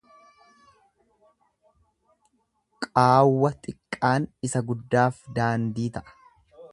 Qaawwa 2.85 3.53
xiqqaan 3.59 4.25
isa 4.49 4.65
guddaaf 4.71 5.23
daandii 5.37 5.91
ta'a. 5.99 6.19